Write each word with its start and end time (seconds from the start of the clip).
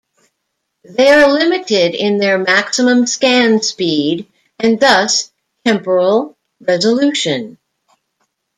They 0.83 1.09
are 1.09 1.31
limited 1.31 1.93
in 1.93 2.17
their 2.17 2.39
maximum 2.39 3.05
scan 3.05 3.61
speed 3.61 4.25
and 4.57 4.79
thus 4.79 5.31
temporal 5.63 6.35
resolution. 6.59 7.59